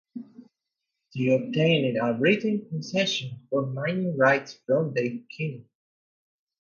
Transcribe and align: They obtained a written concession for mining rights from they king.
They 1.13 1.27
obtained 1.29 1.95
a 2.01 2.13
written 2.19 2.65
concession 2.67 3.45
for 3.51 3.67
mining 3.67 4.17
rights 4.17 4.59
from 4.65 4.95
they 4.95 5.23
king. 5.29 5.69